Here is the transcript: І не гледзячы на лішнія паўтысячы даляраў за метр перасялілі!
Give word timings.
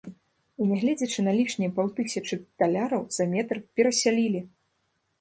І 0.63 0.69
не 0.69 0.77
гледзячы 0.83 1.19
на 1.27 1.35
лішнія 1.41 1.75
паўтысячы 1.77 2.41
даляраў 2.65 3.07
за 3.21 3.31
метр 3.37 3.57
перасялілі! 3.77 4.47